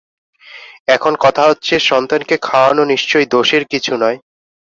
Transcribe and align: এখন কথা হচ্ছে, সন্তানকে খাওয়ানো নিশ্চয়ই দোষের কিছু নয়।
এখন 0.87 1.13
কথা 1.19 1.43
হচ্ছে, 1.47 1.73
সন্তানকে 1.79 2.35
খাওয়ানো 2.41 2.83
নিশ্চয়ই 2.85 3.25
দোষের 3.25 3.63
কিছু 3.65 3.93
নয়। 3.95 4.17